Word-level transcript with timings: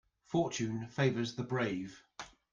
Fortune 0.25 0.87
favours 0.87 1.35
the 1.35 1.43
brave. 1.43 2.03